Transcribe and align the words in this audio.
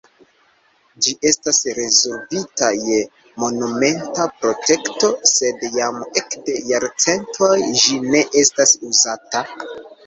Ĝi 1.05 1.11
estas 1.31 1.59
rezervita 1.79 2.71
je 2.93 2.97
monumenta 3.45 4.27
protekto, 4.41 5.13
sed 5.35 5.69
jam 5.79 6.01
ekde 6.23 6.59
jarcentoj 6.75 7.55
ĝi 7.85 8.05
ne 8.11 8.29
estas 8.45 8.77
uzata. 8.93 9.49